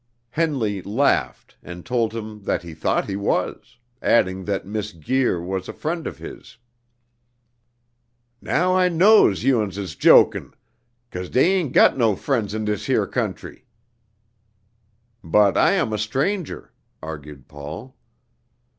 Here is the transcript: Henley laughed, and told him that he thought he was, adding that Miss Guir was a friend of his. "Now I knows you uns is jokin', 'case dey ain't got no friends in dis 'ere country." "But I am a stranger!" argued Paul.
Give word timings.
Henley 0.31 0.81
laughed, 0.81 1.57
and 1.61 1.85
told 1.85 2.11
him 2.15 2.41
that 2.45 2.63
he 2.63 2.73
thought 2.73 3.07
he 3.07 3.15
was, 3.15 3.77
adding 4.01 4.45
that 4.45 4.65
Miss 4.65 4.93
Guir 4.93 5.39
was 5.39 5.69
a 5.69 5.73
friend 5.73 6.07
of 6.07 6.17
his. 6.17 6.57
"Now 8.41 8.75
I 8.75 8.89
knows 8.89 9.43
you 9.43 9.61
uns 9.61 9.77
is 9.77 9.93
jokin', 9.95 10.55
'case 11.11 11.29
dey 11.29 11.51
ain't 11.51 11.73
got 11.73 11.99
no 11.99 12.15
friends 12.15 12.55
in 12.55 12.65
dis 12.65 12.89
'ere 12.89 13.05
country." 13.05 13.67
"But 15.23 15.55
I 15.55 15.73
am 15.73 15.93
a 15.93 15.99
stranger!" 15.99 16.73
argued 17.03 17.47
Paul. 17.47 17.95